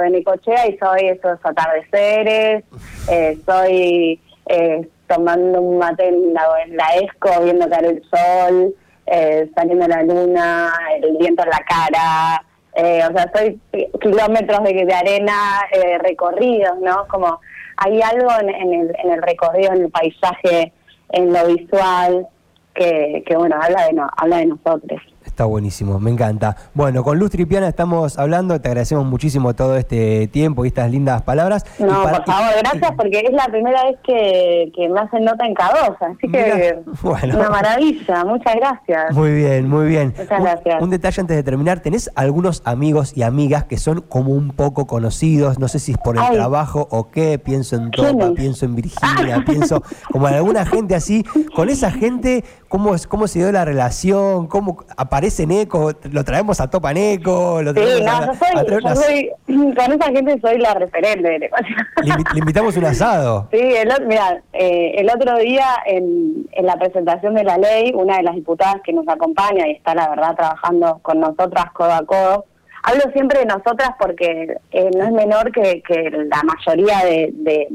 de, 0.00 0.10
mi 0.10 0.22
cochea 0.22 0.66
y 0.68 0.76
soy 0.78 1.08
esos 1.08 1.38
atardeceres, 1.42 2.64
eh, 3.10 3.38
soy 3.46 4.20
eh, 4.46 4.88
tomando 5.06 5.60
un 5.60 5.78
mate 5.78 6.08
en 6.08 6.34
la, 6.34 6.46
en 6.64 6.76
la 6.76 6.86
esco, 6.96 7.42
viendo 7.42 7.68
caer 7.68 7.86
el 7.86 8.02
sol, 8.10 8.74
eh, 9.06 9.50
saliendo 9.54 9.86
la 9.88 10.02
luna, 10.02 10.72
el 11.00 11.16
viento 11.16 11.42
en 11.44 11.50
la 11.50 11.64
cara, 11.68 12.44
eh, 12.74 13.02
o 13.08 13.12
sea, 13.12 13.30
soy 13.34 13.58
kilómetros 14.00 14.62
de, 14.64 14.84
de 14.84 14.94
arena 14.94 15.62
eh, 15.72 15.96
recorridos, 15.98 16.78
¿no? 16.80 17.06
Como 17.08 17.40
hay 17.78 18.02
algo 18.02 18.28
en, 18.40 18.50
en, 18.50 18.74
el, 18.74 18.96
en 19.02 19.12
el 19.12 19.22
recorrido, 19.22 19.72
en 19.72 19.82
el 19.84 19.90
paisaje, 19.90 20.72
en 21.10 21.32
lo 21.32 21.46
visual, 21.46 22.28
que, 22.76 23.22
que 23.26 23.36
bueno, 23.36 23.56
habla 23.60 23.86
de, 23.86 23.92
no, 23.92 24.08
habla 24.16 24.38
de 24.38 24.46
nosotros. 24.46 25.00
Está 25.36 25.44
buenísimo, 25.44 26.00
me 26.00 26.10
encanta. 26.10 26.56
Bueno, 26.72 27.04
con 27.04 27.18
Luz 27.18 27.30
Tripiana 27.30 27.68
estamos 27.68 28.18
hablando, 28.18 28.58
te 28.58 28.68
agradecemos 28.68 29.04
muchísimo 29.04 29.54
todo 29.54 29.76
este 29.76 30.28
tiempo 30.28 30.64
y 30.64 30.68
estas 30.68 30.90
lindas 30.90 31.20
palabras. 31.20 31.66
No, 31.78 32.04
por 32.04 32.24
favor, 32.24 32.54
gracias 32.58 32.92
porque 32.96 33.20
es 33.20 33.32
la 33.34 33.44
primera 33.44 33.84
vez 33.84 33.98
que, 34.02 34.72
que 34.74 34.88
me 34.88 34.98
hacen 34.98 35.26
nota 35.26 35.44
en 35.44 35.52
Cadosa, 35.52 36.06
así 36.16 36.32
que 36.32 36.78
bueno. 37.02 37.36
una 37.38 37.50
maravilla, 37.50 38.24
muchas 38.24 38.56
gracias. 38.56 39.14
Muy 39.14 39.34
bien, 39.34 39.68
muy 39.68 39.88
bien. 39.88 40.14
Muchas 40.16 40.40
gracias. 40.40 40.82
Un, 40.82 40.88
detalle 40.88 41.20
antes 41.20 41.36
de 41.36 41.42
terminar, 41.42 41.80
¿tenés 41.80 42.10
algunos 42.14 42.62
amigos 42.64 43.14
y 43.14 43.22
amigas 43.22 43.64
que 43.64 43.76
son 43.76 44.00
como 44.00 44.32
un 44.32 44.52
poco 44.52 44.86
conocidos? 44.86 45.58
No 45.58 45.68
sé 45.68 45.80
si 45.80 45.92
es 45.92 45.98
por 45.98 46.16
el 46.16 46.24
trabajo 46.30 46.88
o 46.90 47.10
qué, 47.10 47.38
pienso 47.38 47.76
en 47.76 47.90
Topa, 47.90 48.32
pienso 48.32 48.64
en 48.64 48.74
Virginia, 48.74 49.44
pienso 49.44 49.82
como 50.10 50.28
en 50.28 50.34
alguna 50.36 50.64
gente 50.64 50.94
así, 50.94 51.24
con 51.54 51.68
esa 51.68 51.90
gente, 51.90 52.42
¿cómo, 52.70 52.94
es, 52.94 53.06
cómo 53.06 53.28
se 53.28 53.40
dio 53.40 53.52
la 53.52 53.66
relación? 53.66 54.46
¿Cómo 54.46 54.78
aparece 54.96 55.25
ese 55.26 55.46
Neco, 55.46 55.92
lo 56.10 56.24
traemos 56.24 56.60
a 56.60 56.68
Topa 56.68 56.92
Neco, 56.92 57.60
lo 57.62 57.72
sí, 57.72 57.80
no, 58.02 58.80
yo 58.80 58.94
soy, 58.94 59.30
con 59.46 59.92
esa 59.92 60.10
gente 60.10 60.40
soy 60.40 60.58
la 60.58 60.74
referente 60.74 61.28
de 61.28 61.38
Neco. 61.38 61.56
Le, 62.02 62.38
invitamos 62.38 62.76
un 62.76 62.84
asado. 62.84 63.48
Sí, 63.56 63.60
el, 63.60 63.90
mira, 64.06 64.42
eh, 64.52 64.94
el 64.96 65.08
otro 65.08 65.38
día 65.38 65.66
en, 65.86 66.46
en 66.52 66.66
la 66.66 66.76
presentación 66.76 67.34
de 67.34 67.44
la 67.44 67.56
ley, 67.56 67.92
una 67.94 68.18
de 68.18 68.22
las 68.22 68.34
diputadas 68.34 68.76
que 68.84 68.92
nos 68.92 69.08
acompaña 69.08 69.66
y 69.66 69.72
está 69.72 69.94
la 69.94 70.08
verdad 70.08 70.36
trabajando 70.36 70.98
con 71.02 71.20
nosotras 71.20 71.72
codo 71.72 71.92
a 71.92 72.04
codo, 72.04 72.44
hablo 72.82 73.02
siempre 73.12 73.40
de 73.40 73.46
nosotras 73.46 73.90
porque 73.98 74.56
eh, 74.70 74.90
no 74.96 75.04
es 75.04 75.12
menor 75.12 75.52
que, 75.52 75.82
que 75.82 76.10
la 76.10 76.42
mayoría 76.42 76.98
de 77.04 77.68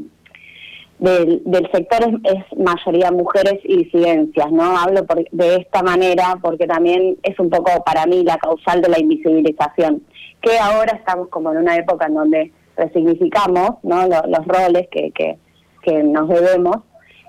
del, 1.02 1.42
del 1.44 1.68
sector 1.72 1.98
es, 2.22 2.58
mayoría 2.58 3.10
mujeres 3.10 3.58
y 3.64 3.84
disidencias, 3.84 4.52
¿no? 4.52 4.78
Hablo 4.78 5.04
de 5.32 5.56
esta 5.56 5.82
manera 5.82 6.36
porque 6.40 6.68
también 6.68 7.18
es 7.24 7.36
un 7.40 7.50
poco 7.50 7.82
para 7.84 8.06
mí 8.06 8.22
la 8.22 8.38
causal 8.38 8.80
de 8.80 8.88
la 8.88 9.00
invisibilización, 9.00 10.04
que 10.40 10.56
ahora 10.60 10.92
estamos 10.96 11.28
como 11.28 11.50
en 11.50 11.58
una 11.58 11.74
época 11.76 12.06
en 12.06 12.14
donde 12.14 12.52
resignificamos, 12.76 13.82
¿no? 13.82 14.06
Los, 14.06 14.46
roles 14.46 14.86
que, 14.92 15.10
que, 15.10 15.38
que, 15.82 16.04
nos 16.04 16.28
debemos. 16.28 16.76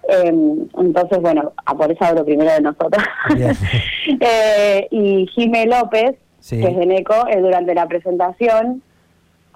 Em, 0.07 0.67
entonces, 0.77 1.19
bueno, 1.19 1.53
a 1.65 1.75
por 1.75 1.91
eso 1.91 2.05
hablo 2.05 2.23
primero 2.23 2.51
de 2.51 2.61
nosotros. 2.61 3.03
eh, 4.19 4.87
y 4.91 5.25
Jimé 5.33 5.65
López, 5.65 6.15
que 6.47 6.63
es 6.63 6.77
de 6.77 6.85
NECO, 6.85 7.27
eh, 7.27 7.41
durante 7.41 7.73
la 7.73 7.87
presentación 7.87 8.83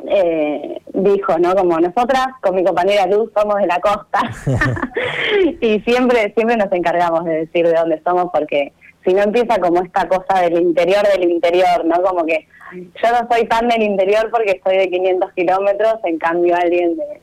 eh, 0.05 0.81
dijo, 0.93 1.37
¿no? 1.39 1.55
Como 1.55 1.79
nosotras, 1.79 2.27
con 2.41 2.55
mi 2.55 2.63
compañera 2.63 3.07
Luz, 3.07 3.31
somos 3.35 3.57
de 3.57 3.67
la 3.67 3.79
costa. 3.79 4.21
y 5.61 5.79
siempre, 5.81 6.33
siempre 6.35 6.57
nos 6.57 6.71
encargamos 6.71 7.25
de 7.25 7.45
decir 7.45 7.67
de 7.67 7.73
dónde 7.73 8.01
somos 8.03 8.29
porque 8.31 8.73
si 9.05 9.13
no 9.13 9.21
empieza 9.23 9.59
como 9.59 9.81
esta 9.81 10.07
cosa 10.07 10.41
del 10.41 10.61
interior 10.61 11.03
del 11.07 11.29
interior, 11.29 11.85
¿no? 11.85 12.01
Como 12.01 12.25
que 12.25 12.47
yo 12.73 13.11
no 13.11 13.27
soy 13.31 13.47
tan 13.47 13.67
del 13.69 13.81
interior 13.81 14.29
porque 14.29 14.59
soy 14.63 14.77
de 14.77 14.89
500 14.89 15.31
kilómetros, 15.33 15.95
en 16.03 16.17
cambio 16.17 16.55
alguien 16.55 16.97
de 16.97 17.21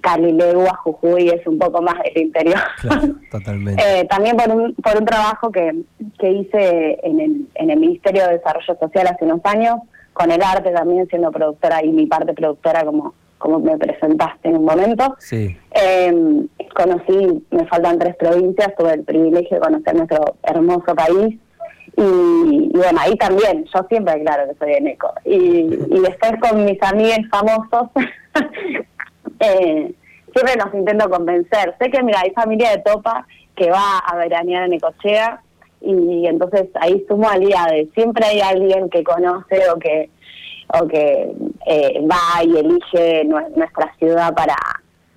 Calilegua, 0.00 0.76
Jujuy 0.84 1.28
es 1.28 1.46
un 1.46 1.58
poco 1.58 1.82
más 1.82 1.96
del 2.04 2.24
interior. 2.24 2.60
totalmente. 3.30 3.82
eh, 3.82 4.04
también 4.04 4.36
por 4.36 4.48
un, 4.50 4.74
por 4.74 4.96
un 4.96 5.04
trabajo 5.04 5.50
que, 5.50 5.74
que 6.18 6.30
hice 6.30 6.98
en 7.02 7.20
el, 7.20 7.46
en 7.54 7.70
el 7.70 7.80
Ministerio 7.80 8.26
de 8.26 8.34
Desarrollo 8.34 8.76
Social 8.78 9.06
hace 9.08 9.24
unos 9.24 9.40
años, 9.44 9.76
con 10.16 10.30
el 10.30 10.42
arte 10.42 10.70
también 10.70 11.06
siendo 11.08 11.30
productora 11.30 11.84
y 11.84 11.92
mi 11.92 12.06
parte 12.06 12.32
productora 12.32 12.84
como 12.84 13.14
como 13.36 13.58
me 13.58 13.76
presentaste 13.76 14.48
en 14.48 14.56
un 14.56 14.64
momento. 14.64 15.14
Sí. 15.18 15.54
Eh, 15.70 16.46
conocí, 16.74 17.44
me 17.50 17.66
faltan 17.66 17.98
tres 17.98 18.16
provincias, 18.16 18.74
tuve 18.78 18.94
el 18.94 19.04
privilegio 19.04 19.58
de 19.58 19.60
conocer 19.60 19.94
nuestro 19.94 20.36
hermoso 20.42 20.94
país. 20.94 21.38
Y, 21.98 22.70
bueno, 22.74 22.98
ahí 22.98 23.14
también, 23.16 23.66
yo 23.66 23.86
siempre 23.90 24.22
claro 24.22 24.48
que 24.48 24.58
soy 24.58 24.72
de 24.72 24.80
Neco. 24.80 25.12
Y, 25.26 25.36
y 25.36 26.00
después 26.00 26.32
con 26.40 26.64
mis 26.64 26.82
amigos 26.82 27.18
famosos, 27.30 27.90
eh, 29.40 29.92
siempre 30.32 30.56
nos 30.56 30.74
intento 30.74 31.10
convencer. 31.10 31.74
Sé 31.78 31.90
que, 31.90 32.02
mira, 32.02 32.20
hay 32.20 32.30
familia 32.30 32.70
de 32.70 32.78
Topa 32.78 33.26
que 33.54 33.70
va 33.70 33.98
a 33.98 34.16
veranear 34.16 34.64
en 34.64 34.72
Ecochea 34.72 35.42
y 35.80 36.26
entonces 36.26 36.68
ahí 36.74 37.04
sumo 37.08 37.28
aliades. 37.28 37.88
Siempre 37.94 38.24
hay 38.26 38.40
alguien 38.40 38.88
que 38.90 39.04
conoce 39.04 39.68
o 39.70 39.78
que 39.78 40.10
o 40.80 40.86
que 40.88 41.32
eh, 41.66 42.00
va 42.10 42.42
y 42.42 42.56
elige 42.56 43.24
nuestra 43.24 43.94
ciudad 43.98 44.34
para 44.34 44.56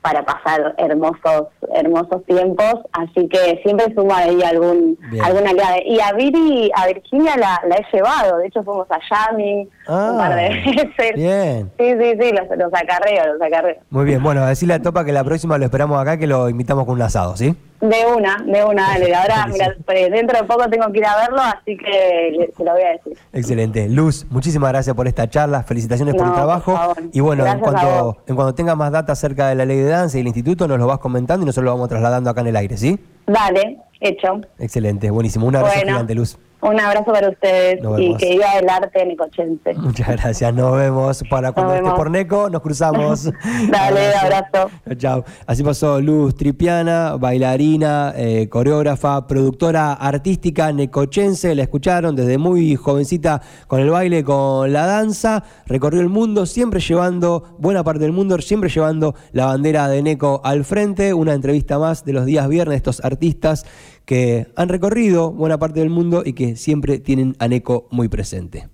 para 0.02 0.24
pasar 0.24 0.76
hermosos 0.78 1.48
hermosos 1.76 2.24
tiempos, 2.26 2.76
así 2.94 3.28
que 3.28 3.60
siempre 3.64 3.94
sumo 3.94 4.14
ahí 4.14 4.42
algún 4.44 4.98
alguna 5.22 5.52
clave. 5.52 5.84
Y 5.86 6.00
a 6.00 6.14
Viri, 6.14 6.72
a 6.74 6.88
Virginia 6.88 7.36
la, 7.38 7.62
la, 7.68 7.76
he 7.76 7.86
llevado, 7.92 8.38
de 8.38 8.48
hecho 8.48 8.64
fuimos 8.64 8.88
a 8.90 9.00
Yami 9.10 9.68
un 9.88 10.18
par 10.18 10.36
de 10.36 10.46
ah, 10.46 10.52
veces. 10.66 11.16
Bien. 11.16 11.72
Sí, 11.78 11.94
sí, 12.00 12.18
sí, 12.20 12.32
los, 12.32 12.58
los 12.58 12.74
acarreo, 12.74 13.34
los 13.34 13.42
acarreo. 13.42 13.76
Muy 13.90 14.06
bien, 14.06 14.24
bueno, 14.24 14.46
decirle 14.46 14.76
a 14.76 14.82
Topa 14.82 15.04
que 15.04 15.12
la 15.12 15.24
próxima 15.24 15.58
lo 15.58 15.66
esperamos 15.66 16.02
acá, 16.02 16.18
que 16.18 16.28
lo 16.28 16.50
invitamos 16.50 16.86
con 16.86 16.96
un 16.96 17.02
asado, 17.02 17.36
¿sí? 17.36 17.56
De 17.82 18.06
una, 18.14 18.44
de 18.46 18.64
una, 18.66 18.90
dale. 18.90 19.16
Ahora, 19.20 19.48
mira, 19.48 19.74
dentro 20.10 20.38
de 20.38 20.44
poco 20.46 20.70
tengo 20.70 20.92
que 20.92 21.00
ir 21.00 21.06
a 21.06 21.16
verlo, 21.16 21.42
así 21.42 21.78
que 21.78 22.52
se 22.56 22.64
lo 22.64 22.72
voy 22.72 22.82
a 22.82 22.90
decir. 22.90 23.18
Excelente. 23.32 23.88
Luz, 23.88 24.26
muchísimas 24.30 24.72
gracias 24.72 24.96
por 24.96 25.08
esta 25.08 25.30
charla, 25.30 25.64
felicitaciones 25.64 26.16
por 26.16 26.28
el 26.28 26.34
trabajo. 26.34 26.78
y 27.14 27.20
bueno, 27.22 27.46
en 27.46 27.60
cuanto, 27.60 28.18
en 28.28 28.36
cuanto 28.36 28.54
tenga 28.54 28.76
más 28.76 28.92
data 28.92 29.14
acerca 29.14 29.48
de 29.48 29.56
la 29.56 29.66
ley 29.66 29.78
de 29.78 29.90
danza 29.90 30.18
y 30.18 30.22
el 30.22 30.28
instituto, 30.28 30.68
nos 30.68 30.78
lo 30.78 30.88
vas 30.88 31.00
comentando 31.00 31.44
y 31.44 31.46
nosotros 31.46 31.66
lo 31.66 31.72
vamos 31.72 31.90
trasladando 31.90 32.30
acá 32.30 32.42
en 32.42 32.48
el 32.48 32.56
aire, 32.56 32.78
¿sí? 32.78 33.00
Dale, 33.26 33.78
hecho. 34.02 34.42
Excelente, 34.58 35.10
buenísimo. 35.10 35.46
Un 35.48 35.56
abrazo 35.56 35.80
gigante, 35.80 36.16
Luz. 36.16 36.38
Un 36.62 36.80
abrazo 36.80 37.12
para 37.14 37.30
ustedes 37.30 37.80
y 37.98 38.16
que 38.18 38.32
viva 38.32 38.58
el 38.60 38.68
arte 38.68 39.06
necochense. 39.06 39.74
Muchas 39.76 40.10
gracias, 40.10 40.54
nos 40.54 40.76
vemos. 40.76 41.24
Para 41.30 41.54
cuando 41.54 41.76
esté 41.76 41.90
por 41.92 42.12
Neco, 42.12 42.50
nos 42.50 42.62
cruzamos. 42.62 43.30
Dale, 43.72 44.14
abrazo. 44.14 44.70
Chao. 44.98 45.24
Así 45.48 45.64
pasó 45.64 46.02
Luz 46.02 46.36
Tripiana, 46.36 47.16
bailarina, 47.16 48.14
eh, 48.16 48.50
coreógrafa, 48.50 49.26
productora 49.26 49.94
artística 49.94 50.74
necochense. 50.74 51.56
La 51.56 51.64
escucharon 51.64 52.16
desde 52.16 52.38
muy 52.38 52.76
jovencita 52.76 53.42
con 53.68 53.80
el 53.80 53.90
baile, 53.90 54.26
con 54.26 54.74
la 54.74 54.86
danza. 54.86 55.44
Recorrió 55.66 56.02
el 56.02 56.10
mundo, 56.10 56.46
siempre 56.46 56.82
llevando, 56.82 57.56
buena 57.58 57.86
parte 57.86 58.02
del 58.02 58.12
mundo, 58.12 58.38
siempre 58.42 58.70
llevando 58.70 59.16
la 59.32 59.46
bandera 59.46 59.88
de 59.88 60.02
Neco 60.02 60.42
al 60.44 60.66
frente. 60.66 61.14
Una 61.14 61.34
entrevista 61.34 61.80
más 61.80 62.04
de 62.04 62.12
los 62.12 62.26
días 62.26 62.50
viernes, 62.50 62.76
estos 62.76 63.04
artistas 63.06 63.66
que 64.10 64.48
han 64.56 64.70
recorrido 64.70 65.32
buena 65.32 65.60
parte 65.60 65.82
del 65.82 65.92
mundo 65.92 66.24
y 66.26 66.34
que 66.34 66.56
siempre 66.56 66.98
tienen 66.98 67.36
a 67.38 67.48
Neco 67.48 67.88
muy 67.92 68.08
presente. 68.08 68.68